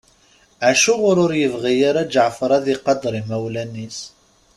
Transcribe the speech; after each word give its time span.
Acuɣer 0.69 1.17
ur 1.25 1.31
yibɣi 1.39 1.73
ara 1.89 2.03
Ǧeɛfer 2.13 2.51
ad 2.57 2.65
iqadeṛ 2.73 3.13
imawlan-is? 3.21 3.99